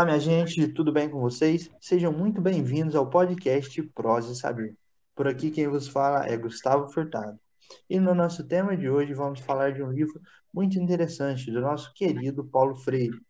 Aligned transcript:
Olá, 0.00 0.06
minha 0.06 0.18
gente, 0.18 0.66
tudo 0.66 0.90
bem 0.90 1.10
com 1.10 1.20
vocês? 1.20 1.70
Sejam 1.78 2.10
muito 2.10 2.40
bem-vindos 2.40 2.94
ao 2.94 3.10
podcast 3.10 3.82
Prosa 3.94 4.32
e 4.32 4.34
Saber. 4.34 4.74
Por 5.14 5.28
aqui 5.28 5.50
quem 5.50 5.68
vos 5.68 5.88
fala 5.88 6.24
é 6.24 6.38
Gustavo 6.38 6.90
Furtado. 6.90 7.38
E 7.86 8.00
no 8.00 8.14
nosso 8.14 8.48
tema 8.48 8.74
de 8.74 8.88
hoje 8.88 9.12
vamos 9.12 9.40
falar 9.40 9.74
de 9.74 9.82
um 9.82 9.92
livro 9.92 10.18
muito 10.54 10.78
interessante 10.78 11.52
do 11.52 11.60
nosso 11.60 11.92
querido 11.92 12.42
Paulo 12.42 12.76
Freire, 12.76 13.20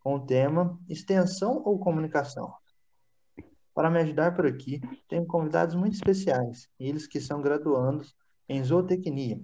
com 0.00 0.16
o 0.16 0.26
tema 0.26 0.76
Extensão 0.88 1.62
ou 1.64 1.78
Comunicação. 1.78 2.52
Para 3.72 3.88
me 3.88 4.00
ajudar 4.00 4.34
por 4.34 4.46
aqui, 4.46 4.80
tenho 5.06 5.24
convidados 5.26 5.76
muito 5.76 5.94
especiais, 5.94 6.68
eles 6.76 7.06
que 7.06 7.20
são 7.20 7.40
graduandos 7.40 8.16
em 8.48 8.64
zootecnia 8.64 9.40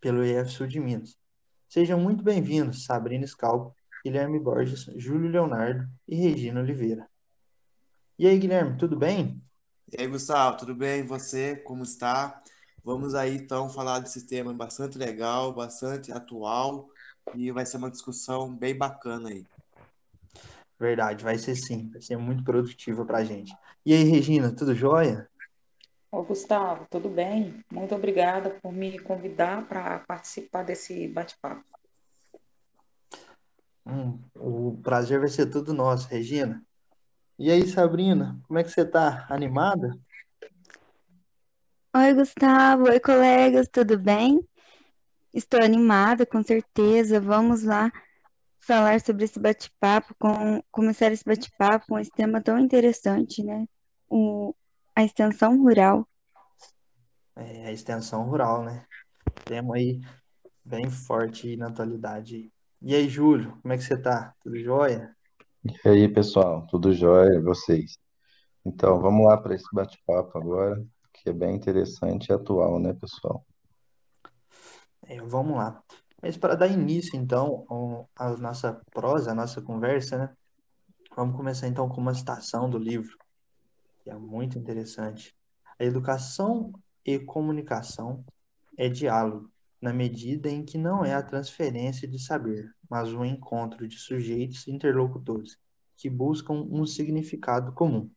pelo 0.00 0.24
IF 0.24 0.50
Sul 0.50 0.66
de 0.66 0.80
Minas. 0.80 1.18
Sejam 1.68 2.00
muito 2.00 2.24
bem-vindos, 2.24 2.86
Sabrina 2.86 3.26
Scalpo, 3.26 3.76
Guilherme 4.04 4.38
Borges, 4.38 4.84
Júlio 4.96 5.30
Leonardo 5.30 5.88
e 6.08 6.16
Regina 6.16 6.60
Oliveira. 6.60 7.08
E 8.18 8.26
aí, 8.26 8.38
Guilherme, 8.38 8.76
tudo 8.76 8.96
bem? 8.96 9.42
E 9.92 10.00
aí, 10.00 10.06
Gustavo, 10.06 10.56
tudo 10.56 10.74
bem? 10.74 11.00
E 11.00 11.06
você, 11.06 11.56
como 11.56 11.82
está? 11.82 12.42
Vamos 12.84 13.14
aí 13.14 13.36
então 13.36 13.68
falar 13.68 13.98
desse 13.98 14.26
tema 14.26 14.54
bastante 14.54 14.96
legal, 14.96 15.52
bastante 15.52 16.10
atual 16.10 16.88
e 17.34 17.52
vai 17.52 17.66
ser 17.66 17.76
uma 17.76 17.90
discussão 17.90 18.54
bem 18.54 18.76
bacana 18.76 19.28
aí. 19.28 19.44
Verdade, 20.78 21.22
vai 21.22 21.36
ser 21.36 21.54
sim, 21.56 21.90
vai 21.90 22.00
ser 22.00 22.16
muito 22.16 22.42
produtiva 22.42 23.04
para 23.04 23.18
a 23.18 23.24
gente. 23.24 23.54
E 23.84 23.92
aí, 23.92 24.04
Regina, 24.04 24.54
tudo 24.54 24.74
jóia? 24.74 25.28
Ô, 26.10 26.22
Gustavo, 26.22 26.86
tudo 26.90 27.08
bem? 27.08 27.62
Muito 27.70 27.94
obrigada 27.94 28.50
por 28.62 28.72
me 28.72 28.98
convidar 28.98 29.68
para 29.68 29.98
participar 30.00 30.62
desse 30.62 31.06
bate-papo. 31.06 31.64
Hum, 33.86 34.18
o 34.34 34.78
prazer 34.82 35.20
vai 35.20 35.28
ser 35.28 35.46
todo 35.46 35.74
nosso, 35.74 36.08
Regina. 36.08 36.62
E 37.38 37.50
aí, 37.50 37.66
Sabrina, 37.66 38.40
como 38.46 38.58
é 38.58 38.64
que 38.64 38.70
você 38.70 38.84
tá? 38.84 39.26
Animada? 39.30 39.98
Oi, 41.96 42.14
Gustavo. 42.14 42.84
Oi, 42.84 43.00
colegas, 43.00 43.66
tudo 43.68 43.98
bem? 43.98 44.46
Estou 45.32 45.62
animada, 45.62 46.26
com 46.26 46.42
certeza. 46.42 47.20
Vamos 47.20 47.62
lá 47.62 47.90
falar 48.60 49.00
sobre 49.00 49.24
esse 49.24 49.40
bate-papo, 49.40 50.14
com, 50.18 50.62
começar 50.70 51.10
esse 51.10 51.24
bate-papo 51.24 51.86
com 51.88 51.98
esse 51.98 52.10
tema 52.10 52.42
tão 52.42 52.58
interessante, 52.58 53.42
né? 53.42 53.66
O, 54.08 54.54
a 54.94 55.02
extensão 55.02 55.60
rural. 55.60 56.06
É, 57.34 57.66
a 57.66 57.72
extensão 57.72 58.22
rural, 58.24 58.62
né? 58.62 58.84
Tema 59.44 59.76
aí 59.76 60.00
bem 60.64 60.88
forte 60.90 61.56
na 61.56 61.68
atualidade. 61.68 62.52
E 62.82 62.94
aí, 62.94 63.10
Júlio, 63.10 63.58
como 63.60 63.74
é 63.74 63.76
que 63.76 63.84
você 63.84 63.94
tá? 63.94 64.34
Tudo 64.40 64.58
jóia? 64.58 65.14
E 65.62 65.86
aí, 65.86 66.08
pessoal, 66.08 66.66
tudo 66.66 66.94
jóia? 66.94 67.38
Vocês? 67.42 67.98
Então, 68.64 68.98
vamos 68.98 69.26
lá 69.26 69.36
para 69.36 69.54
esse 69.54 69.68
bate-papo 69.70 70.38
agora, 70.38 70.82
que 71.12 71.28
é 71.28 71.32
bem 71.32 71.54
interessante 71.54 72.28
e 72.28 72.32
atual, 72.32 72.80
né, 72.80 72.94
pessoal? 72.94 73.44
É, 75.06 75.20
vamos 75.20 75.58
lá. 75.58 75.82
Mas 76.22 76.38
para 76.38 76.54
dar 76.54 76.68
início, 76.68 77.18
então, 77.18 77.66
à 78.16 78.30
nossa 78.38 78.80
prosa, 78.90 79.32
à 79.32 79.34
nossa 79.34 79.60
conversa, 79.60 80.16
né? 80.16 80.34
Vamos 81.14 81.36
começar 81.36 81.68
então 81.68 81.86
com 81.86 82.00
uma 82.00 82.14
citação 82.14 82.70
do 82.70 82.78
livro, 82.78 83.14
que 84.02 84.08
é 84.08 84.14
muito 84.14 84.58
interessante. 84.58 85.36
A 85.78 85.84
educação 85.84 86.72
e 87.04 87.18
comunicação 87.18 88.24
é 88.78 88.88
diálogo, 88.88 89.50
na 89.80 89.92
medida 89.92 90.50
em 90.50 90.64
que 90.64 90.76
não 90.76 91.04
é 91.04 91.14
a 91.14 91.22
transferência 91.22 92.06
de 92.06 92.18
saber, 92.18 92.70
mas 92.88 93.12
o 93.12 93.24
encontro 93.24 93.88
de 93.88 93.98
sujeitos 93.98 94.68
interlocutores 94.68 95.58
que 95.96 96.10
buscam 96.10 96.54
um 96.54 96.84
significado 96.84 97.72
comum. 97.72 98.10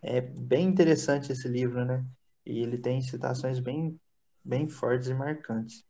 É 0.00 0.20
bem 0.20 0.68
interessante 0.68 1.32
esse 1.32 1.48
livro, 1.48 1.84
né? 1.84 2.04
E 2.46 2.60
ele 2.60 2.78
tem 2.78 3.00
citações 3.00 3.58
bem, 3.58 3.98
bem 4.44 4.68
fortes 4.68 5.08
e 5.08 5.14
marcantes. 5.14 5.84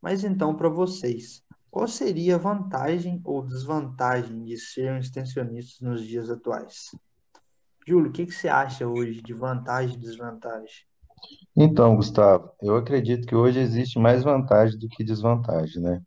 Mas 0.00 0.24
então, 0.24 0.54
para 0.54 0.68
vocês, 0.68 1.44
qual 1.70 1.88
seria 1.88 2.36
a 2.36 2.38
vantagem 2.38 3.20
ou 3.24 3.46
desvantagem 3.46 4.44
de 4.44 4.58
ser 4.58 4.92
um 4.92 4.98
extensionista 4.98 5.84
nos 5.84 6.06
dias 6.06 6.28
atuais? 6.30 6.90
Júlio, 7.86 8.10
o 8.10 8.12
que 8.12 8.26
que 8.26 8.32
você 8.32 8.48
acha 8.48 8.86
hoje 8.86 9.20
de 9.20 9.32
vantagem 9.32 9.96
e 9.96 9.98
desvantagem? 9.98 10.86
Então, 11.56 11.96
Gustavo, 11.96 12.50
eu 12.62 12.76
acredito 12.76 13.26
que 13.26 13.34
hoje 13.34 13.58
existe 13.60 13.98
mais 13.98 14.22
vantagem 14.22 14.78
do 14.78 14.88
que 14.88 15.04
desvantagem, 15.04 15.82
né? 15.82 16.00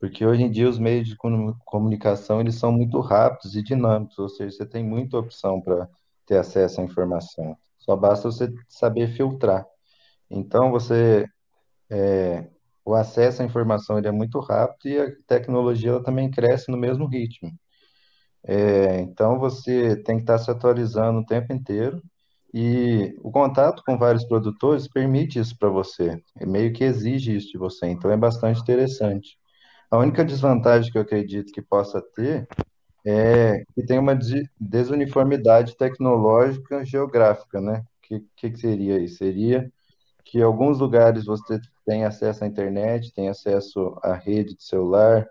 Porque 0.00 0.26
hoje 0.26 0.42
em 0.44 0.50
dia 0.50 0.68
os 0.68 0.78
meios 0.78 1.08
de 1.08 1.16
comu- 1.16 1.56
comunicação 1.66 2.40
eles 2.40 2.56
são 2.56 2.72
muito 2.72 3.00
rápidos 3.00 3.56
e 3.56 3.62
dinâmicos, 3.62 4.18
ou 4.18 4.28
seja, 4.28 4.56
você 4.58 4.66
tem 4.66 4.84
muita 4.84 5.18
opção 5.18 5.60
para 5.62 5.88
ter 6.26 6.38
acesso 6.38 6.80
à 6.80 6.84
informação. 6.84 7.56
Só 7.78 7.96
basta 7.96 8.30
você 8.30 8.52
saber 8.68 9.08
filtrar. 9.08 9.66
Então, 10.30 10.70
você 10.72 11.26
é, 11.90 12.48
o 12.84 12.94
acesso 12.94 13.42
à 13.42 13.44
informação 13.44 13.98
ele 13.98 14.08
é 14.08 14.12
muito 14.12 14.40
rápido 14.40 14.86
e 14.88 14.98
a 15.00 15.10
tecnologia 15.26 15.90
ela 15.90 16.02
também 16.02 16.30
cresce 16.30 16.70
no 16.70 16.78
mesmo 16.78 17.06
ritmo. 17.08 17.50
É, 18.44 19.00
então, 19.00 19.38
você 19.38 19.96
tem 20.02 20.16
que 20.16 20.22
estar 20.22 20.38
se 20.38 20.50
atualizando 20.50 21.20
o 21.20 21.26
tempo 21.26 21.52
inteiro 21.52 22.02
e 22.54 23.14
o 23.22 23.30
contato 23.30 23.82
com 23.86 23.98
vários 23.98 24.24
produtores 24.26 24.88
permite 24.88 25.38
isso 25.38 25.56
para 25.58 25.68
você, 25.68 26.20
é 26.38 26.46
meio 26.46 26.72
que 26.72 26.84
exige 26.84 27.36
isso 27.36 27.48
de 27.52 27.58
você, 27.58 27.86
então 27.88 28.10
é 28.10 28.16
bastante 28.16 28.60
interessante. 28.60 29.38
A 29.90 29.98
única 29.98 30.24
desvantagem 30.24 30.92
que 30.92 30.98
eu 30.98 31.02
acredito 31.02 31.52
que 31.52 31.62
possa 31.62 32.02
ter 32.14 32.48
é 33.06 33.64
que 33.74 33.84
tem 33.86 33.98
uma 33.98 34.14
des- 34.14 34.48
desuniformidade 34.60 35.76
tecnológica 35.76 36.84
geográfica, 36.84 37.60
né? 37.60 37.84
Que, 38.02 38.20
que 38.36 38.50
que 38.50 38.58
seria 38.60 38.98
isso? 38.98 39.18
Seria 39.18 39.70
que 40.24 40.38
em 40.38 40.42
alguns 40.42 40.78
lugares 40.80 41.24
você 41.26 41.58
tem 41.86 42.04
acesso 42.04 42.44
à 42.44 42.46
internet, 42.46 43.12
tem 43.14 43.28
acesso 43.30 43.98
à 44.02 44.14
rede 44.14 44.56
de 44.56 44.64
celular, 44.64 45.26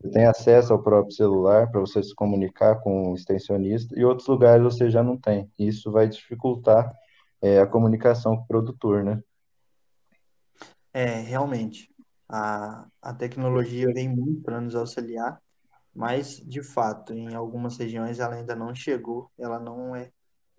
você 0.00 0.10
tem 0.10 0.26
acesso 0.26 0.72
ao 0.72 0.82
próprio 0.82 1.14
celular 1.14 1.70
para 1.70 1.80
você 1.80 2.02
se 2.02 2.14
comunicar 2.14 2.80
com 2.80 3.12
o 3.12 3.14
extensionista, 3.14 3.98
e 3.98 4.04
outros 4.04 4.26
lugares 4.28 4.62
você 4.62 4.88
já 4.90 5.02
não 5.02 5.16
tem. 5.16 5.50
Isso 5.58 5.92
vai 5.92 6.08
dificultar, 6.08 6.90
é, 7.42 7.60
a 7.60 7.66
comunicação 7.66 8.36
com 8.36 8.42
o 8.42 8.46
produtor, 8.46 9.04
né? 9.04 9.22
É, 10.92 11.20
realmente, 11.20 11.90
a, 12.28 12.86
a 13.02 13.12
tecnologia 13.12 13.92
vem 13.92 14.08
muito 14.08 14.42
para 14.42 14.60
nos 14.60 14.74
auxiliar, 14.74 15.40
mas, 15.94 16.40
de 16.46 16.62
fato, 16.62 17.12
em 17.12 17.34
algumas 17.34 17.76
regiões 17.76 18.20
ela 18.20 18.36
ainda 18.36 18.56
não 18.56 18.74
chegou, 18.74 19.30
ela 19.38 19.58
não 19.58 19.94
é 19.94 20.10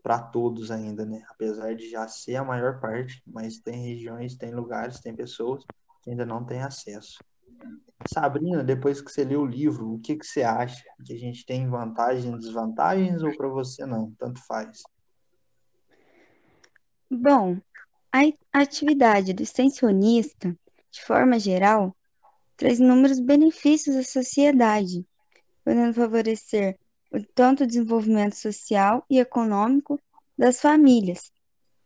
para 0.04 0.20
todos 0.20 0.72
ainda, 0.72 1.06
né? 1.06 1.24
Apesar 1.30 1.76
de 1.76 1.90
já 1.90 2.08
ser 2.08 2.36
a 2.36 2.44
maior 2.44 2.80
parte, 2.80 3.22
mas 3.26 3.60
tem 3.60 3.88
regiões, 3.88 4.36
tem 4.36 4.54
lugares, 4.54 5.00
tem 5.00 5.16
pessoas 5.16 5.64
que 6.04 6.12
ainda 6.12 6.26
não 6.26 6.44
têm 6.44 6.62
acesso. 6.62 7.18
Sabrina, 8.08 8.64
depois 8.64 9.02
que 9.02 9.12
você 9.12 9.24
leu 9.24 9.42
o 9.42 9.46
livro, 9.46 9.94
o 9.94 10.00
que 10.00 10.16
que 10.16 10.26
você 10.26 10.44
acha? 10.44 10.84
Que 11.06 11.14
a 11.14 11.18
gente 11.18 11.46
tem 11.46 11.70
vantagens 11.70 12.26
e 12.26 12.38
desvantagens 12.38 13.22
ou 13.24 13.36
para 13.36 13.48
você 13.48 13.86
não? 13.86 14.12
Tanto 14.18 14.40
faz. 14.46 14.82
Bom, 17.10 17.58
a 18.12 18.22
atividade 18.54 19.34
do 19.34 19.44
extensionista, 19.44 20.56
de 20.90 21.02
forma 21.04 21.40
geral, 21.40 21.96
traz 22.56 22.80
inúmeros 22.80 23.20
benefícios 23.20 23.96
à 23.96 24.04
sociedade, 24.04 25.06
podendo 25.64 25.94
favorecer 25.94 26.78
tanto 27.36 27.64
o 27.64 27.68
desenvolvimento 27.68 28.36
social 28.36 29.06
e 29.10 29.20
econômico 29.20 30.00
das 30.38 30.62
famílias. 30.62 31.32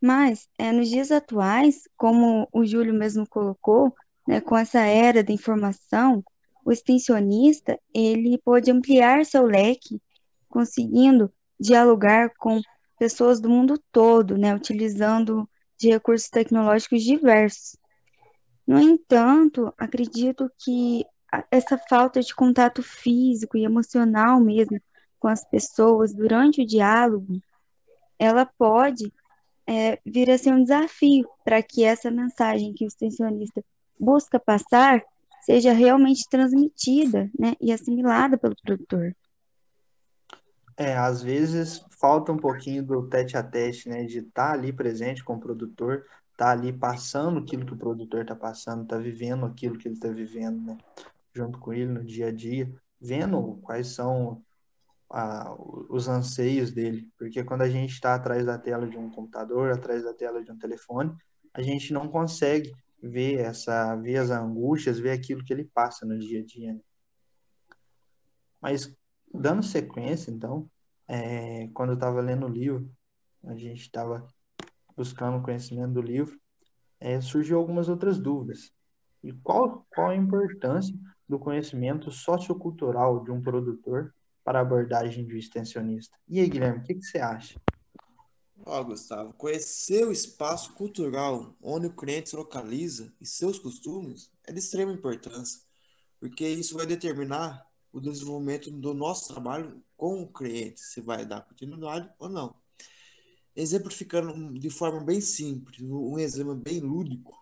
Mas, 0.00 0.48
é, 0.58 0.70
nos 0.70 0.88
dias 0.88 1.10
atuais, 1.10 1.88
como 1.96 2.48
o 2.52 2.64
Júlio 2.64 2.94
mesmo 2.94 3.26
colocou, 3.28 3.94
né, 4.26 4.40
com 4.40 4.56
essa 4.56 4.80
era 4.80 5.22
da 5.22 5.32
informação, 5.32 6.24
o 6.64 6.72
extensionista, 6.72 7.78
ele 7.94 8.38
pode 8.38 8.70
ampliar 8.70 9.24
seu 9.24 9.44
leque, 9.44 10.00
conseguindo 10.48 11.32
dialogar 11.58 12.30
com 12.38 12.60
pessoas 12.98 13.40
do 13.40 13.48
mundo 13.48 13.80
todo, 13.92 14.36
né, 14.36 14.54
utilizando 14.54 15.48
de 15.78 15.90
recursos 15.90 16.28
tecnológicos 16.28 17.02
diversos. 17.02 17.76
No 18.66 18.80
entanto, 18.80 19.72
acredito 19.78 20.50
que 20.58 21.04
essa 21.50 21.78
falta 21.78 22.20
de 22.20 22.34
contato 22.34 22.82
físico 22.82 23.56
e 23.56 23.64
emocional 23.64 24.40
mesmo 24.40 24.80
com 25.18 25.28
as 25.28 25.48
pessoas 25.48 26.14
durante 26.14 26.62
o 26.62 26.66
diálogo, 26.66 27.40
ela 28.18 28.44
pode 28.44 29.12
é, 29.66 30.00
vir 30.04 30.30
a 30.30 30.38
ser 30.38 30.52
um 30.52 30.62
desafio 30.62 31.28
para 31.44 31.62
que 31.62 31.84
essa 31.84 32.10
mensagem 32.10 32.72
que 32.72 32.84
o 32.84 32.88
extensionista 32.88 33.62
busca 33.98 34.38
passar 34.38 35.02
seja 35.42 35.72
realmente 35.72 36.28
transmitida, 36.28 37.30
né, 37.38 37.54
e 37.60 37.72
assimilada 37.72 38.36
pelo 38.36 38.56
produtor. 38.64 39.14
É, 40.76 40.96
às 40.96 41.22
vezes 41.22 41.84
falta 41.98 42.32
um 42.32 42.36
pouquinho 42.36 42.82
do 42.84 43.08
tete 43.08 43.36
a 43.36 43.42
tete, 43.42 43.88
né? 43.88 44.04
De 44.04 44.18
estar 44.18 44.52
ali 44.52 44.72
presente 44.72 45.24
com 45.24 45.34
o 45.34 45.40
produtor, 45.40 46.04
estar 46.32 46.50
ali 46.50 46.72
passando 46.72 47.38
aquilo 47.38 47.64
que 47.64 47.72
o 47.72 47.78
produtor 47.78 48.22
está 48.22 48.36
passando, 48.36 48.82
está 48.82 48.98
vivendo 48.98 49.46
aquilo 49.46 49.78
que 49.78 49.88
ele 49.88 49.94
está 49.94 50.08
vivendo, 50.08 50.60
né? 50.60 50.76
Junto 51.32 51.58
com 51.58 51.72
ele 51.72 51.86
no 51.86 52.04
dia 52.04 52.26
a 52.26 52.32
dia, 52.32 52.70
vendo 53.00 53.58
quais 53.62 53.88
são 53.88 54.42
a, 55.08 55.54
os 55.88 56.08
anseios 56.08 56.72
dele, 56.72 57.08
porque 57.16 57.42
quando 57.44 57.62
a 57.62 57.70
gente 57.70 57.92
está 57.92 58.14
atrás 58.14 58.44
da 58.44 58.58
tela 58.58 58.86
de 58.86 58.98
um 58.98 59.08
computador, 59.08 59.72
atrás 59.72 60.02
da 60.02 60.12
tela 60.12 60.42
de 60.42 60.50
um 60.50 60.58
telefone, 60.58 61.14
a 61.54 61.62
gente 61.62 61.92
não 61.92 62.08
consegue 62.08 62.74
ver 63.02 63.40
essa, 63.40 63.94
ver 63.96 64.16
as 64.16 64.30
angústias, 64.30 64.98
ver 64.98 65.10
aquilo 65.10 65.44
que 65.44 65.52
ele 65.52 65.64
passa 65.64 66.06
no 66.06 66.18
dia 66.18 66.40
a 66.40 66.44
dia. 66.44 66.72
Né? 66.72 66.80
Mas 68.60 68.96
dando 69.32 69.62
sequência, 69.62 70.30
então, 70.30 70.68
é, 71.06 71.68
quando 71.68 71.90
eu 71.90 71.94
estava 71.94 72.20
lendo 72.20 72.46
o 72.46 72.50
livro, 72.50 72.90
a 73.44 73.54
gente 73.54 73.82
estava 73.82 74.26
buscando 74.96 75.42
conhecimento 75.42 75.92
do 75.92 76.00
livro, 76.00 76.40
é, 76.98 77.20
surgiu 77.20 77.58
algumas 77.58 77.88
outras 77.88 78.18
dúvidas. 78.18 78.72
E 79.22 79.32
qual, 79.32 79.86
qual 79.90 80.10
a 80.10 80.16
importância 80.16 80.94
do 81.28 81.38
conhecimento 81.38 82.10
sociocultural 82.10 83.22
de 83.22 83.30
um 83.30 83.42
produtor 83.42 84.14
para 84.44 84.58
a 84.58 84.62
abordagem 84.62 85.26
de 85.26 85.36
extensionista? 85.36 86.16
E 86.28 86.40
aí, 86.40 86.48
Guilherme, 86.48 86.78
o 86.78 86.82
que, 86.82 86.94
que 86.94 87.02
você 87.02 87.18
acha? 87.18 87.60
Ó, 88.68 88.82
Gustavo, 88.82 89.32
conhecer 89.34 90.04
o 90.04 90.10
espaço 90.10 90.72
cultural 90.72 91.54
onde 91.62 91.86
o 91.86 91.94
cliente 91.94 92.30
se 92.30 92.36
localiza 92.36 93.14
e 93.20 93.24
seus 93.24 93.60
costumes 93.60 94.28
é 94.42 94.52
de 94.52 94.58
extrema 94.58 94.92
importância, 94.92 95.60
porque 96.18 96.48
isso 96.48 96.76
vai 96.76 96.84
determinar 96.84 97.64
o 97.92 98.00
desenvolvimento 98.00 98.68
do 98.72 98.92
nosso 98.92 99.28
trabalho 99.28 99.80
com 99.96 100.20
o 100.20 100.26
cliente, 100.26 100.80
se 100.80 101.00
vai 101.00 101.24
dar 101.24 101.42
continuidade 101.42 102.10
ou 102.18 102.28
não. 102.28 102.56
Exemplificando 103.54 104.58
de 104.58 104.68
forma 104.68 105.00
bem 105.00 105.20
simples, 105.20 105.80
um 105.80 106.18
exemplo 106.18 106.56
bem 106.56 106.80
lúdico, 106.80 107.40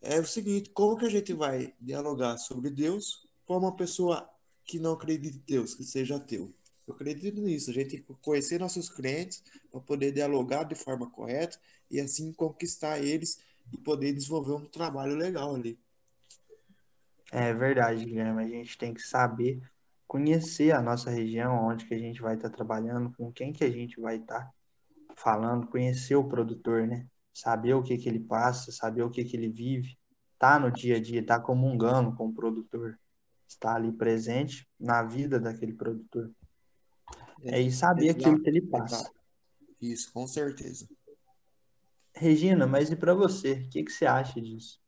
é 0.00 0.20
o 0.20 0.24
seguinte: 0.24 0.70
como 0.70 0.96
que 0.96 1.06
a 1.06 1.10
gente 1.10 1.32
vai 1.32 1.74
dialogar 1.80 2.38
sobre 2.38 2.70
Deus 2.70 3.26
com 3.44 3.58
uma 3.58 3.74
pessoa 3.74 4.30
que 4.64 4.78
não 4.78 4.92
acredita 4.92 5.36
em 5.36 5.42
Deus, 5.44 5.74
que 5.74 5.82
seja 5.82 6.16
ateu? 6.16 6.54
Eu 6.90 6.94
acredito 6.94 7.40
nisso. 7.40 7.70
A 7.70 7.72
gente 7.72 7.90
tem 7.90 8.02
que 8.02 8.14
conhecer 8.20 8.58
nossos 8.58 8.90
clientes 8.90 9.42
para 9.70 9.80
poder 9.80 10.10
dialogar 10.10 10.64
de 10.64 10.74
forma 10.74 11.08
correta 11.08 11.56
e 11.88 12.00
assim 12.00 12.32
conquistar 12.32 12.98
eles 12.98 13.38
e 13.72 13.78
poder 13.78 14.12
desenvolver 14.12 14.54
um 14.54 14.66
trabalho 14.66 15.14
legal 15.14 15.54
ali. 15.54 15.78
É 17.30 17.54
verdade, 17.54 18.04
Guilherme. 18.04 18.42
A 18.42 18.48
gente 18.48 18.76
tem 18.76 18.92
que 18.92 19.02
saber 19.02 19.62
conhecer 20.08 20.72
a 20.72 20.82
nossa 20.82 21.10
região, 21.10 21.68
onde 21.68 21.86
que 21.86 21.94
a 21.94 21.98
gente 21.98 22.20
vai 22.20 22.34
estar 22.34 22.50
trabalhando, 22.50 23.12
com 23.16 23.32
quem 23.32 23.52
que 23.52 23.62
a 23.62 23.70
gente 23.70 24.00
vai 24.00 24.16
estar 24.16 24.50
falando, 25.16 25.68
conhecer 25.68 26.16
o 26.16 26.28
produtor, 26.28 26.88
né? 26.88 27.06
Saber 27.32 27.74
o 27.74 27.82
que 27.84 27.96
que 27.96 28.08
ele 28.08 28.18
passa, 28.18 28.72
saber 28.72 29.02
o 29.02 29.10
que 29.10 29.24
que 29.24 29.36
ele 29.36 29.48
vive, 29.48 29.96
tá 30.36 30.58
no 30.58 30.72
dia 30.72 30.96
a 30.96 31.00
dia, 31.00 31.24
tá 31.24 31.38
comungando 31.38 32.16
com 32.16 32.26
o 32.26 32.34
produtor, 32.34 32.98
está 33.46 33.76
ali 33.76 33.92
presente 33.92 34.66
na 34.80 35.04
vida 35.04 35.38
daquele 35.38 35.72
produtor. 35.72 36.32
É, 37.44 37.60
e 37.60 37.70
saber 37.70 38.06
Exato, 38.06 38.20
aquilo 38.20 38.42
que 38.42 38.48
ele 38.48 38.62
passa. 38.62 38.96
exato. 38.96 39.20
Isso, 39.80 40.12
com 40.12 40.26
certeza. 40.26 40.88
Regina, 42.14 42.66
mas 42.66 42.90
e 42.90 42.96
para 42.96 43.14
você? 43.14 43.52
O 43.52 43.68
que 43.70 43.82
que 43.82 43.92
você 43.92 44.04
acha 44.04 44.40
disso? 44.40 44.80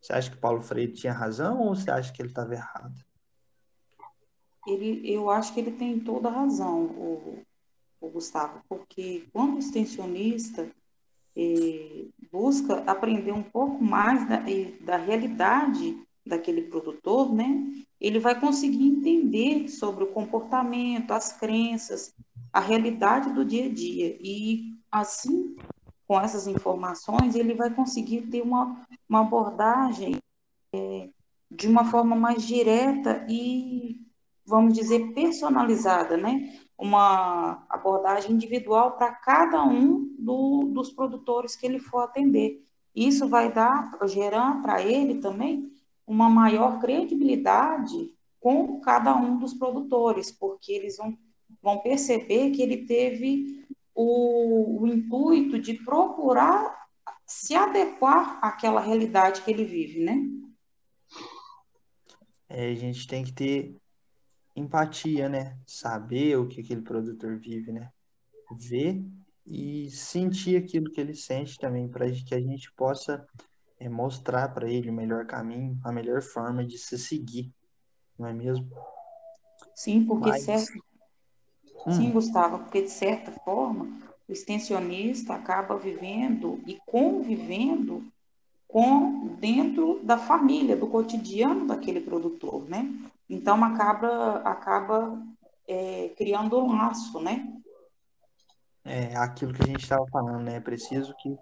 Você 0.00 0.12
acha 0.12 0.30
que 0.30 0.36
Paulo 0.36 0.62
Freire 0.62 0.92
tinha 0.92 1.12
razão 1.12 1.60
ou 1.60 1.74
você 1.74 1.90
acha 1.90 2.12
que 2.12 2.22
ele 2.22 2.28
estava 2.28 2.54
errado? 2.54 2.94
Ele, 4.66 5.10
eu 5.10 5.30
acho 5.30 5.52
que 5.54 5.60
ele 5.60 5.72
tem 5.72 5.98
toda 5.98 6.28
a 6.28 6.32
razão, 6.32 6.84
o, 6.84 7.42
o 8.00 8.10
Gustavo, 8.10 8.62
porque 8.68 9.26
quando 9.32 9.56
o 9.56 9.58
extensionista 9.58 10.70
eh, 11.34 12.06
busca 12.30 12.82
aprender 12.84 13.32
um 13.32 13.42
pouco 13.42 13.82
mais 13.82 14.28
da, 14.28 14.42
da 14.80 14.96
realidade 14.96 15.98
daquele 16.24 16.62
produtor, 16.62 17.34
né? 17.34 17.86
Ele 18.00 18.18
vai 18.18 18.38
conseguir 18.38 18.86
entender 18.86 19.68
sobre 19.68 20.04
o 20.04 20.12
comportamento, 20.12 21.10
as 21.12 21.32
crenças, 21.32 22.14
a 22.52 22.60
realidade 22.60 23.32
do 23.32 23.44
dia 23.44 23.66
a 23.66 23.72
dia. 23.72 24.16
E 24.20 24.76
assim, 24.90 25.56
com 26.06 26.18
essas 26.20 26.46
informações, 26.46 27.34
ele 27.34 27.54
vai 27.54 27.70
conseguir 27.70 28.22
ter 28.22 28.40
uma, 28.40 28.86
uma 29.08 29.20
abordagem 29.20 30.16
é, 30.72 31.08
de 31.50 31.66
uma 31.66 31.84
forma 31.84 32.14
mais 32.14 32.46
direta 32.46 33.26
e, 33.28 34.00
vamos 34.46 34.74
dizer, 34.74 35.12
personalizada, 35.12 36.16
né? 36.16 36.60
Uma 36.78 37.66
abordagem 37.68 38.32
individual 38.32 38.92
para 38.92 39.12
cada 39.12 39.64
um 39.64 40.14
do, 40.18 40.70
dos 40.72 40.90
produtores 40.90 41.56
que 41.56 41.66
ele 41.66 41.80
for 41.80 42.00
atender. 42.04 42.64
Isso 42.94 43.28
vai 43.28 43.52
dar, 43.52 43.98
gerar 44.06 44.62
para 44.62 44.82
ele 44.82 45.16
também 45.16 45.70
uma 46.08 46.28
maior 46.28 46.80
credibilidade 46.80 48.14
com 48.40 48.80
cada 48.80 49.14
um 49.14 49.38
dos 49.38 49.52
produtores, 49.52 50.32
porque 50.32 50.72
eles 50.72 50.96
vão, 50.96 51.16
vão 51.62 51.78
perceber 51.78 52.50
que 52.50 52.62
ele 52.62 52.86
teve 52.86 53.66
o, 53.94 54.82
o 54.82 54.86
intuito 54.86 55.58
de 55.58 55.74
procurar 55.74 56.88
se 57.26 57.54
adequar 57.54 58.38
àquela 58.42 58.80
realidade 58.80 59.42
que 59.42 59.50
ele 59.50 59.64
vive, 59.64 60.02
né? 60.02 60.18
É, 62.48 62.70
a 62.70 62.74
gente 62.74 63.06
tem 63.06 63.22
que 63.22 63.32
ter 63.32 63.76
empatia, 64.56 65.28
né? 65.28 65.58
Saber 65.66 66.38
o 66.38 66.48
que 66.48 66.62
aquele 66.62 66.80
produtor 66.80 67.36
vive, 67.36 67.70
né? 67.70 67.90
Ver 68.52 69.04
e 69.44 69.90
sentir 69.90 70.56
aquilo 70.56 70.90
que 70.90 71.00
ele 71.00 71.14
sente 71.14 71.58
também, 71.58 71.88
para 71.88 72.10
que 72.10 72.34
a 72.34 72.40
gente 72.40 72.72
possa 72.72 73.26
é 73.80 73.88
mostrar 73.88 74.48
para 74.52 74.68
ele 74.68 74.90
o 74.90 74.92
melhor 74.92 75.26
caminho, 75.26 75.78
a 75.84 75.92
melhor 75.92 76.22
forma 76.22 76.64
de 76.64 76.78
se 76.78 76.98
seguir, 76.98 77.52
não 78.18 78.26
é 78.26 78.32
mesmo? 78.32 78.68
Sim, 79.74 80.04
porque 80.04 80.28
Mas- 80.28 80.44
certo. 80.44 80.82
Hum. 81.86 81.92
Sim, 81.92 82.10
Gustavo, 82.12 82.58
porque 82.58 82.82
de 82.82 82.90
certa 82.90 83.32
forma 83.44 83.84
o 84.28 84.32
extensionista 84.32 85.34
acaba 85.34 85.76
vivendo 85.76 86.60
e 86.66 86.78
convivendo 86.86 88.04
com 88.66 89.28
dentro 89.36 90.00
da 90.02 90.18
família, 90.18 90.76
do 90.76 90.86
cotidiano 90.86 91.66
daquele 91.66 92.00
produtor, 92.00 92.68
né? 92.68 92.92
Então 93.30 93.64
acaba 93.64 94.36
acaba 94.40 95.18
é, 95.66 96.10
criando 96.16 96.58
um 96.58 96.76
laço, 96.76 97.20
né? 97.20 97.46
É 98.84 99.16
aquilo 99.16 99.52
que 99.52 99.62
a 99.62 99.66
gente 99.66 99.82
estava 99.82 100.06
falando, 100.08 100.44
né? 100.44 100.56
É 100.56 100.60
preciso 100.60 101.14
que, 101.16 101.36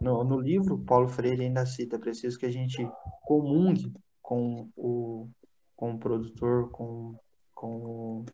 no, 0.00 0.24
no 0.24 0.38
livro, 0.40 0.78
Paulo 0.78 1.08
Freire 1.08 1.44
ainda 1.44 1.66
cita, 1.66 1.96
é 1.96 1.98
preciso 1.98 2.38
que 2.38 2.46
a 2.46 2.50
gente 2.52 2.88
comungue 3.22 3.92
com 4.22 4.68
o, 4.76 5.28
com 5.76 5.92
o 5.94 5.98
produtor, 5.98 6.70
com, 6.70 7.14
com, 7.54 7.76
o- 7.76 8.24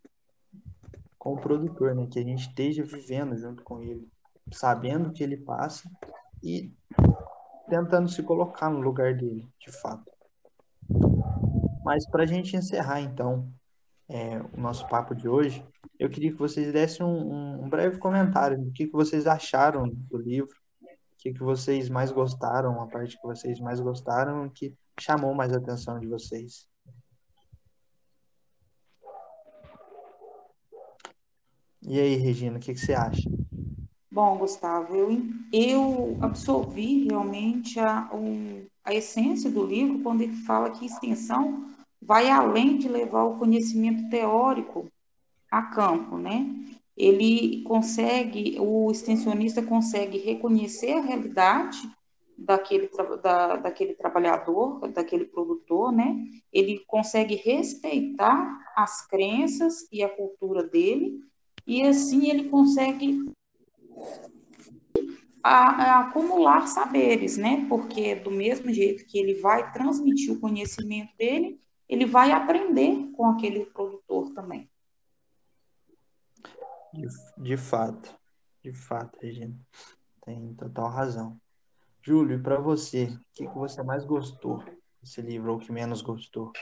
com 1.19 1.35
o 1.35 1.41
produtor, 1.41 1.95
né? 1.95 2.07
Que 2.11 2.19
a 2.19 2.23
gente 2.23 2.49
esteja 2.49 2.85
vivendo 2.85 3.37
junto 3.37 3.63
com 3.65 3.83
ele, 3.83 4.09
sabendo 4.53 5.09
o 5.09 5.13
que 5.13 5.23
ele 5.23 5.37
passa 5.37 5.91
e 6.43 6.73
tentando 7.69 8.09
se 8.09 8.23
colocar 8.23 8.71
no 8.71 8.81
lugar 8.81 9.15
dele, 9.15 9.49
de 9.59 9.73
fato. 9.73 10.11
Mas 11.85 12.07
para 12.09 12.23
a 12.23 12.27
gente 12.27 12.57
encerrar, 12.57 13.01
então, 13.01 13.49
é, 14.09 14.39
o 14.57 14.61
nosso 14.61 14.87
papo 14.89 15.15
de 15.15 15.29
hoje, 15.29 15.65
eu 15.99 16.09
queria 16.09 16.31
que 16.31 16.39
vocês 16.39 16.73
dessem 16.73 17.05
um, 17.05 17.65
um- 17.65 17.69
breve 17.69 17.99
comentário 17.99 18.59
do 18.63 18.71
que, 18.71 18.87
que 18.87 18.93
vocês 18.93 19.27
acharam 19.27 19.89
do 19.89 20.17
livro, 20.19 20.55
o 21.17 21.19
que, 21.19 21.33
que 21.33 21.43
vocês 21.43 21.89
mais 21.89 22.13
gostaram, 22.13 22.81
a 22.81 22.87
parte 22.87 23.17
que 23.17 23.27
vocês 23.27 23.59
mais 23.59 23.81
gostaram, 23.81 24.49
que 24.51 24.75
chamou 25.01 25.35
mais 25.35 25.53
a 25.53 25.57
atenção 25.57 25.99
de 25.99 26.07
vocês. 26.07 26.69
E 31.83 31.99
aí, 31.99 32.17
Regina, 32.17 32.59
o 32.59 32.61
que, 32.61 32.75
que 32.75 32.81
você 32.81 32.93
acha? 32.95 33.29
Bom, 34.11 34.39
Gustavo, 34.39 34.95
eu, 34.95 35.19
eu 35.53 36.19
absorvi 36.21 37.07
realmente 37.09 37.79
a, 37.81 38.11
um, 38.13 38.67
a 38.85 38.95
essência 38.95 39.51
do 39.51 39.65
livro 39.65 40.03
quando 40.03 40.23
ele 40.23 40.37
fala 40.45 40.71
que 40.71 40.87
extensão 40.87 41.71
vai 42.01 42.31
além 42.31 42.77
de 42.79 42.89
levar 42.89 43.25
o 43.25 43.39
conhecimento 43.39 44.09
teórico 44.11 44.91
a 45.51 45.63
campo, 45.63 46.19
né? 46.19 46.47
Ele 46.97 47.63
consegue, 47.63 48.57
o 48.59 48.91
extensionista 48.91 49.63
consegue 49.63 50.19
reconhecer 50.19 50.93
a 50.93 51.03
realidade 51.03 51.79
daquele, 52.37 52.89
da, 53.23 53.57
daquele 53.57 53.95
trabalhador, 53.95 54.89
daquele 54.89 55.25
produtor, 55.25 55.93
né? 55.93 56.17
Ele 56.53 56.83
consegue 56.87 57.35
respeitar 57.35 58.59
as 58.77 59.07
crenças 59.07 59.87
e 59.93 60.03
a 60.03 60.09
cultura 60.09 60.63
dele, 60.63 61.21
e 61.67 61.83
assim 61.83 62.31
ele 62.31 62.49
consegue 62.49 63.27
a, 65.43 65.49
a 65.49 66.01
acumular 66.01 66.67
saberes, 66.67 67.37
né? 67.37 67.67
Porque 67.69 68.15
do 68.15 68.31
mesmo 68.31 68.73
jeito 68.73 69.07
que 69.07 69.19
ele 69.19 69.35
vai 69.35 69.73
transmitir 69.73 70.33
o 70.33 70.41
conhecimento 70.41 71.17
dele, 71.17 71.61
ele 71.89 72.05
vai 72.05 72.33
aprender 72.33 73.11
com 73.13 73.27
aquele 73.27 73.67
produtor 73.67 74.33
também. 74.35 74.69
De, 76.97 77.07
de 77.43 77.57
fato, 77.57 78.15
de 78.65 78.73
fato, 78.73 79.19
Regina, 79.21 79.55
tem 80.25 80.55
total 80.55 80.89
razão. 80.89 81.37
Júlio, 82.03 82.43
para 82.43 82.59
você, 82.59 83.05
o 83.05 83.21
que, 83.35 83.47
que 83.47 83.55
você 83.55 83.83
mais 83.83 84.05
gostou 84.05 84.63
desse 85.03 85.21
livro 85.21 85.53
ou 85.53 85.59
que 85.59 85.71
menos 85.71 86.01
gostou? 86.01 86.53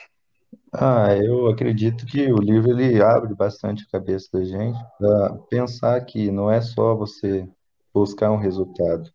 Ah, 0.73 1.14
eu 1.17 1.47
acredito 1.47 2.05
que 2.07 2.33
o 2.33 2.38
livro 2.38 2.71
ele 2.71 3.00
abre 3.00 3.35
bastante 3.35 3.85
a 3.85 3.91
cabeça 3.93 4.29
da 4.33 4.45
gente 4.45 4.79
para 4.99 5.38
pensar 5.49 6.00
que 6.05 6.31
não 6.31 6.50
é 6.50 6.61
só 6.61 6.95
você 6.97 7.49
buscar 7.93 8.33
um 8.33 8.38
resultado, 8.38 9.09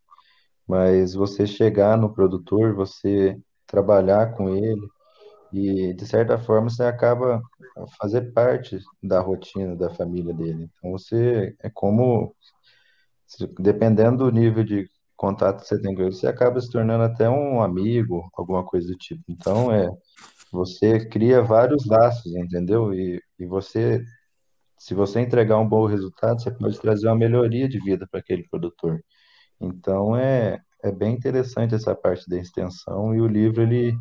mas 0.67 1.13
você 1.13 1.45
chegar 1.45 1.97
no 1.97 2.13
produtor, 2.13 2.73
você 2.73 3.37
trabalhar 3.67 4.35
com 4.35 4.49
ele 4.49 4.87
e 5.51 5.93
de 5.93 6.05
certa 6.05 6.37
forma 6.37 6.69
você 6.69 6.83
acaba 6.83 7.41
fazer 7.99 8.31
parte 8.33 8.79
da 9.01 9.19
rotina 9.21 9.75
da 9.75 9.89
família 9.89 10.33
dele. 10.33 10.69
Então 10.77 10.91
você 10.91 11.55
é 11.61 11.69
como, 11.69 12.35
dependendo 13.59 14.25
do 14.25 14.31
nível 14.31 14.63
de 14.63 14.89
contato 15.15 15.61
que 15.61 15.67
você 15.67 15.81
tem 15.81 15.93
com 15.95 16.01
ele, 16.01 16.11
você 16.13 16.27
acaba 16.27 16.59
se 16.61 16.69
tornando 16.71 17.03
até 17.03 17.29
um 17.29 17.61
amigo, 17.61 18.29
alguma 18.37 18.63
coisa 18.65 18.87
do 18.87 18.97
tipo. 18.97 19.23
Então 19.29 19.71
é 19.71 19.89
Você 20.51 21.07
cria 21.09 21.41
vários 21.43 21.85
laços, 21.87 22.35
entendeu? 22.35 22.93
E, 22.93 23.21
e 23.39 23.45
você, 23.47 24.03
se 24.77 24.93
você 24.95 25.21
entregar 25.21 25.57
um 25.59 25.67
bom 25.69 25.85
resultado, 25.87 26.41
você 26.41 26.51
pode 26.51 26.79
trazer 26.79 27.07
uma 27.07 27.17
melhoria 27.17 27.67
de 27.69 27.79
vida 27.79 28.07
para 28.09 28.19
aquele 28.19 28.47
produtor. 28.49 29.01
Então 29.61 30.15
é, 30.17 30.59
é 30.83 30.91
bem 30.91 31.15
interessante 31.15 31.75
essa 31.75 31.95
parte 31.95 32.29
da 32.29 32.37
extensão 32.39 33.15
e 33.15 33.21
o 33.21 33.27
livro 33.27 33.61
ele, 33.63 33.97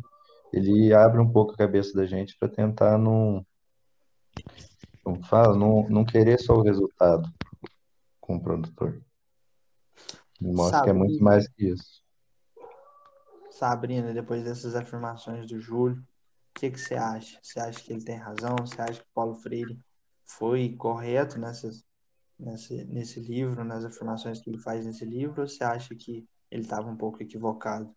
ele 0.53 0.93
abre 0.93 1.21
um 1.21 1.31
pouco 1.31 1.53
a 1.53 1.57
cabeça 1.57 1.93
da 1.97 2.05
gente 2.05 2.35
para 2.39 2.49
tentar 2.49 2.97
não, 2.97 3.45
não 5.05 5.21
fala, 5.23 5.55
não, 5.55 5.87
não 5.89 6.05
querer 6.05 6.39
só 6.39 6.53
o 6.53 6.61
resultado 6.61 7.31
com 8.19 8.35
o 8.35 8.41
produtor. 8.41 9.01
Me 10.39 10.53
mostra 10.53 10.83
que 10.83 10.89
é 10.89 10.93
muito 10.93 11.13
Sabrina, 11.13 11.31
mais 11.31 11.47
que 11.47 11.65
isso. 11.65 12.03
Sabrina, 13.51 14.13
depois 14.13 14.43
dessas 14.43 14.75
afirmações 14.75 15.47
do 15.47 15.59
Júlio, 15.59 15.97
o 15.97 16.59
que 16.59 16.71
que 16.71 16.79
você 16.79 16.95
acha? 16.95 17.39
Você 17.41 17.59
acha 17.59 17.81
que 17.81 17.91
ele 17.91 18.03
tem 18.03 18.15
razão? 18.15 18.55
Você 18.61 18.81
acha 18.81 19.01
que 19.01 19.07
Paulo 19.13 19.35
Freire 19.35 19.79
foi 20.25 20.75
correto 20.75 21.39
nessas, 21.39 21.83
nesse, 22.37 22.85
nesse 22.85 23.19
livro, 23.19 23.63
nas 23.63 23.83
afirmações 23.83 24.39
que 24.39 24.49
ele 24.49 24.59
faz 24.59 24.85
nesse 24.85 25.03
livro, 25.03 25.41
ou 25.41 25.47
você 25.47 25.63
acha 25.63 25.95
que 25.95 26.27
ele 26.49 26.63
estava 26.63 26.89
um 26.89 26.95
pouco 26.95 27.21
equivocado? 27.21 27.93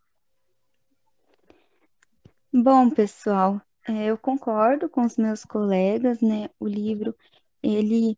Bom, 2.51 2.89
pessoal, 2.89 3.61
é, 3.87 4.05
eu 4.05 4.17
concordo 4.17 4.89
com 4.89 5.01
os 5.01 5.17
meus 5.17 5.43
colegas, 5.43 6.21
né? 6.21 6.49
O 6.59 6.67
livro, 6.67 7.15
ele 7.61 8.17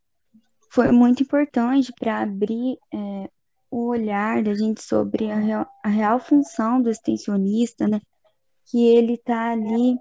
foi 0.69 0.91
muito 0.91 1.23
importante 1.23 1.91
para 1.99 2.21
abrir 2.21 2.77
é, 2.93 3.29
o 3.71 3.87
olhar 3.87 4.43
da 4.43 4.53
gente 4.53 4.81
sobre 4.83 5.31
a 5.31 5.35
real, 5.35 5.67
a 5.83 5.89
real 5.89 6.19
função 6.19 6.81
do 6.81 6.89
extensionista, 6.89 7.87
né? 7.87 7.99
Que 8.65 8.85
ele 8.95 9.13
está 9.13 9.51
ali 9.51 9.97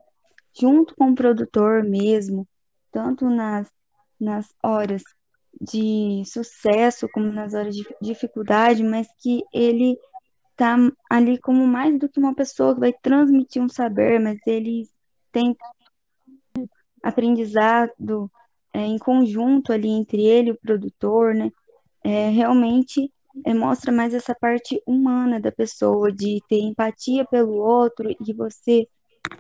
junto 0.59 0.95
com 0.97 1.11
o 1.11 1.15
produtor 1.15 1.83
mesmo, 1.83 2.47
tanto 2.93 3.29
nas, 3.29 3.71
nas 4.21 4.49
horas 4.63 5.03
de 5.61 6.23
sucesso 6.27 7.09
como 7.13 7.33
nas 7.33 7.55
horas 7.55 7.75
de 7.75 7.85
dificuldade, 8.03 8.83
mas 8.83 9.09
que 9.19 9.43
ele 9.53 9.97
está 10.51 10.77
ali 11.11 11.39
como 11.39 11.67
mais 11.67 11.99
do 11.99 12.09
que 12.09 12.19
uma 12.19 12.35
pessoa 12.35 12.75
que 12.75 12.81
vai 12.81 12.93
transmitir 12.93 13.63
um 13.63 13.69
saber, 13.69 14.21
mas 14.21 14.39
ele 14.47 14.89
tem 15.35 15.57
aprendizado 17.03 18.31
é, 18.73 18.81
em 18.81 18.97
conjunto 18.97 19.73
ali 19.73 19.89
entre 19.89 20.25
ele 20.25 20.51
e 20.51 20.53
o 20.53 20.59
produtor, 20.59 21.35
né? 21.35 21.51
É, 22.05 22.29
realmente 22.29 23.13
é, 23.45 23.53
mostra 23.53 23.91
mais 23.91 24.15
essa 24.15 24.35
parte 24.35 24.81
humana 24.87 25.41
da 25.41 25.51
pessoa, 25.51 26.13
de 26.13 26.41
ter 26.49 26.61
empatia 26.61 27.25
pelo 27.27 27.55
outro 27.55 28.09
e 28.11 28.33
você, 28.33 28.87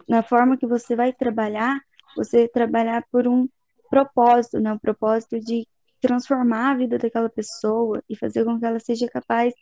na 0.08 0.22
forma 0.22 0.56
que 0.56 0.66
você 0.66 0.96
vai 0.96 1.12
trabalhar, 1.12 1.78
você 2.16 2.48
trabalhar 2.48 3.04
por 3.10 3.28
um 3.28 3.48
propósito, 3.88 4.58
né? 4.58 4.72
O 4.72 4.80
propósito 4.80 5.38
de 5.38 5.66
transformar 6.00 6.72
a 6.72 6.76
vida 6.76 6.98
daquela 6.98 7.30
pessoa 7.30 8.02
e 8.08 8.16
fazer 8.16 8.44
com 8.44 8.58
que 8.58 8.66
ela 8.66 8.80
seja 8.80 9.08
capaz 9.08 9.54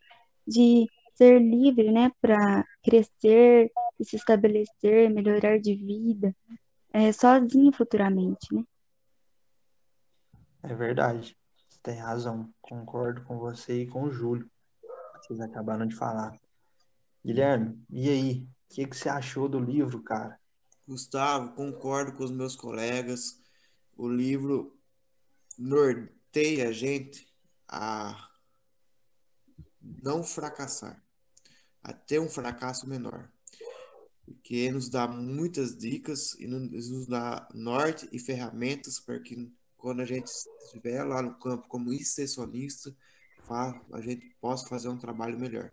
de 0.46 0.86
ser 1.22 1.38
livre, 1.38 1.92
né? 1.92 2.10
Para 2.20 2.66
crescer 2.82 3.70
e 3.98 4.04
se 4.04 4.16
estabelecer, 4.16 5.08
melhorar 5.08 5.60
de 5.60 5.76
vida, 5.76 6.34
é, 6.92 7.12
sozinha 7.12 7.70
futuramente, 7.72 8.52
né? 8.52 8.64
É 10.64 10.74
verdade, 10.74 11.36
você 11.68 11.78
tem 11.80 11.96
razão. 11.96 12.52
Concordo 12.60 13.22
com 13.22 13.38
você 13.38 13.82
e 13.82 13.86
com 13.86 14.04
o 14.04 14.10
Júlio, 14.10 14.50
que 15.20 15.28
vocês 15.28 15.40
acabaram 15.40 15.86
de 15.86 15.94
falar. 15.94 16.36
Guilherme, 17.24 17.80
e 17.88 18.08
aí? 18.08 18.48
O 18.70 18.74
que 18.74 18.86
que 18.86 18.96
você 18.96 19.08
achou 19.08 19.48
do 19.48 19.60
livro, 19.60 20.02
cara? 20.02 20.40
Gustavo, 20.88 21.54
concordo 21.54 22.14
com 22.14 22.24
os 22.24 22.30
meus 22.30 22.56
colegas. 22.56 23.40
O 23.96 24.08
livro 24.08 24.76
norteia 25.58 26.68
a 26.68 26.72
gente 26.72 27.28
a 27.68 28.30
não 29.80 30.22
fracassar, 30.22 31.01
a 31.82 31.92
ter 31.92 32.20
um 32.20 32.28
fracasso 32.28 32.88
menor, 32.88 33.28
porque 34.24 34.70
nos 34.70 34.88
dá 34.88 35.08
muitas 35.08 35.76
dicas 35.76 36.34
e 36.38 36.46
nos 36.46 37.06
dá 37.06 37.48
norte 37.52 38.08
e 38.12 38.18
ferramentas 38.18 39.00
para 39.00 39.18
que 39.20 39.52
quando 39.76 40.00
a 40.00 40.04
gente 40.04 40.26
estiver 40.26 41.02
lá 41.02 41.20
no 41.20 41.34
campo 41.38 41.66
como 41.66 41.92
extensionista, 41.92 42.94
fa- 43.42 43.80
a 43.92 44.00
gente 44.00 44.28
possa 44.40 44.68
fazer 44.68 44.88
um 44.88 44.98
trabalho 44.98 45.38
melhor. 45.38 45.72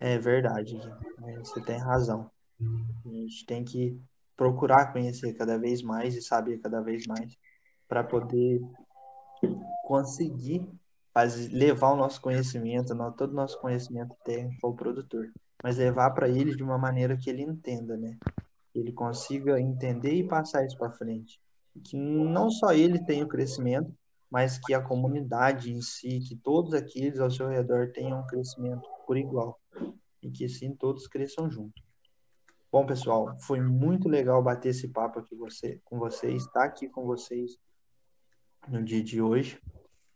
É 0.00 0.18
verdade, 0.18 0.78
você 1.38 1.60
tem 1.62 1.78
razão. 1.78 2.30
A 3.04 3.08
gente 3.08 3.44
tem 3.46 3.64
que 3.64 4.00
procurar 4.36 4.92
conhecer 4.92 5.34
cada 5.34 5.58
vez 5.58 5.82
mais 5.82 6.14
e 6.14 6.22
saber 6.22 6.58
cada 6.58 6.80
vez 6.80 7.06
mais 7.06 7.36
para 7.88 8.04
poder 8.04 8.60
conseguir 9.84 10.66
fazer, 11.16 11.48
levar 11.48 11.92
o 11.92 11.96
nosso 11.96 12.20
conhecimento, 12.20 12.94
todo 13.16 13.30
o 13.30 13.34
nosso 13.34 13.58
conhecimento 13.58 14.14
técnico 14.22 14.66
ao 14.66 14.74
produtor, 14.74 15.32
mas 15.64 15.78
levar 15.78 16.10
para 16.10 16.28
ele 16.28 16.54
de 16.54 16.62
uma 16.62 16.76
maneira 16.76 17.16
que 17.16 17.30
ele 17.30 17.40
entenda, 17.40 17.96
né? 17.96 18.18
Que 18.70 18.80
ele 18.80 18.92
consiga 18.92 19.58
entender 19.58 20.12
e 20.12 20.28
passar 20.28 20.66
isso 20.66 20.76
para 20.76 20.92
frente. 20.92 21.40
Que 21.82 21.96
não 21.96 22.50
só 22.50 22.74
ele 22.74 23.02
tenha 23.02 23.24
o 23.24 23.28
crescimento, 23.28 23.90
mas 24.30 24.58
que 24.58 24.74
a 24.74 24.82
comunidade 24.82 25.72
em 25.72 25.80
si, 25.80 26.20
que 26.20 26.36
todos 26.36 26.74
aqueles 26.74 27.18
ao 27.18 27.30
seu 27.30 27.48
redor 27.48 27.92
tenham 27.92 28.20
um 28.20 28.26
crescimento 28.26 28.86
por 29.06 29.16
igual 29.16 29.58
e 30.22 30.30
que 30.30 30.46
sim 30.50 30.74
todos 30.74 31.06
cresçam 31.06 31.50
juntos. 31.50 31.82
Bom, 32.70 32.84
pessoal, 32.84 33.34
foi 33.40 33.58
muito 33.58 34.06
legal 34.06 34.42
bater 34.42 34.68
esse 34.68 34.88
papo 34.88 35.18
aqui 35.18 35.34
você, 35.34 35.80
com 35.82 35.98
vocês, 35.98 36.42
estar 36.42 36.64
aqui 36.64 36.90
com 36.90 37.06
vocês 37.06 37.56
no 38.68 38.84
dia 38.84 39.02
de 39.02 39.22
hoje. 39.22 39.58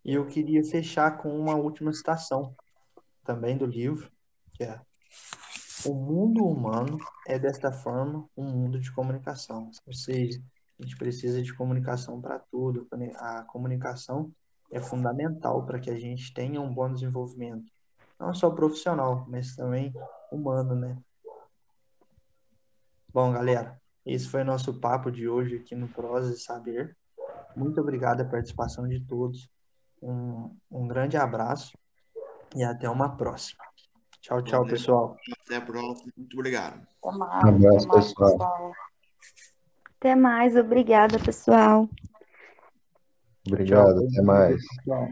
E 0.04 0.14
eu 0.14 0.26
queria 0.26 0.64
fechar 0.64 1.18
com 1.18 1.38
uma 1.38 1.54
última 1.54 1.92
citação 1.92 2.54
também 3.24 3.56
do 3.56 3.66
livro, 3.66 4.10
que 4.54 4.64
é 4.64 4.80
O 5.84 5.94
mundo 5.94 6.44
humano 6.44 6.98
é 7.26 7.38
desta 7.38 7.72
forma 7.72 8.28
um 8.36 8.44
mundo 8.44 8.78
de 8.78 8.92
comunicação. 8.92 9.70
Ou 9.86 9.92
seja, 9.92 10.40
a 10.78 10.82
gente 10.82 10.96
precisa 10.96 11.42
de 11.42 11.54
comunicação 11.54 12.20
para 12.20 12.38
tudo. 12.38 12.86
A 13.16 13.42
comunicação 13.44 14.32
é 14.70 14.80
fundamental 14.80 15.64
para 15.66 15.80
que 15.80 15.90
a 15.90 15.98
gente 15.98 16.32
tenha 16.32 16.60
um 16.60 16.72
bom 16.72 16.92
desenvolvimento, 16.92 17.70
não 18.18 18.32
só 18.32 18.50
profissional, 18.50 19.26
mas 19.28 19.56
também 19.56 19.92
humano, 20.30 20.74
né? 20.74 20.96
Bom, 23.12 23.32
galera, 23.32 23.80
esse 24.06 24.28
foi 24.28 24.42
o 24.42 24.44
nosso 24.44 24.78
papo 24.78 25.10
de 25.10 25.28
hoje 25.28 25.56
aqui 25.56 25.74
no 25.74 25.88
Prosa 25.88 26.32
e 26.32 26.38
Saber. 26.38 26.96
Muito 27.56 27.80
obrigado 27.80 28.20
a 28.20 28.24
participação 28.24 28.86
de 28.86 29.00
todos. 29.00 29.50
Um, 30.02 30.56
um 30.70 30.88
grande 30.88 31.16
abraço 31.16 31.76
e 32.54 32.62
até 32.64 32.88
uma 32.88 33.16
próxima. 33.16 33.62
Tchau, 34.20 34.42
tchau, 34.42 34.66
pessoal. 34.66 35.16
Até 35.44 35.56
a 35.56 35.60
próxima. 35.60 36.12
Muito 36.16 36.34
obrigado. 36.34 36.86
Até 37.02 37.08
Um 37.08 37.18
mais, 37.18 37.44
até 37.44 37.48
abraço, 37.66 37.88
mais, 37.88 38.06
pessoal. 38.14 38.30
pessoal. 38.30 38.72
Até 39.98 40.14
mais, 40.14 40.56
obrigada, 40.56 41.18
pessoal. 41.18 41.86
Tchau, 41.86 41.98
Obrigado, 43.46 43.94
todo 43.94 44.08
até 44.08 44.22
mais. 44.22 44.60
Tchau. 44.84 45.08